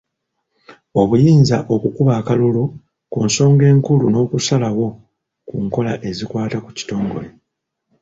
Obuyinza 1.01 1.57
okukuba 1.75 2.11
akalulu 2.21 2.63
ku 3.11 3.17
nsonga 3.27 3.63
enkulu 3.71 4.05
n'okusalawo 4.09 4.87
ku 5.47 5.55
nkola 5.65 5.93
ezikwata 6.09 6.57
ku 6.63 6.69
kitongole. 6.77 7.29